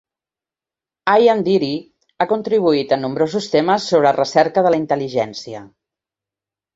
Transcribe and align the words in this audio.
Ian 1.23 1.41
Deary 1.47 1.67
ha 2.17 2.25
contribuït 2.31 2.95
en 2.97 3.05
nombrosos 3.07 3.49
temes 3.57 3.85
sobre 3.91 4.15
recerca 4.17 4.65
de 4.69 4.73
la 4.77 4.81
intel·ligència. 4.81 5.63